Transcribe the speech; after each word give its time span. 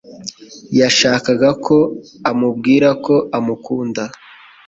Yashakaga 0.79 1.49
ko 1.65 1.77
amubwira 2.29 2.89
ko 3.05 3.15
amukunda. 3.37 4.03